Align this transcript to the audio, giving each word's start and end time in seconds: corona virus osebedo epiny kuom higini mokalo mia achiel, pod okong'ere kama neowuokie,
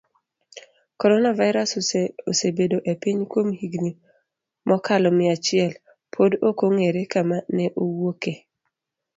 corona 0.99 1.31
virus 1.39 1.71
osebedo 2.29 2.77
epiny 2.91 3.21
kuom 3.31 3.47
higini 3.59 3.91
mokalo 4.67 5.09
mia 5.17 5.33
achiel, 5.37 5.73
pod 6.13 6.31
okong'ere 6.49 7.01
kama 7.13 7.37
neowuokie, 7.55 8.33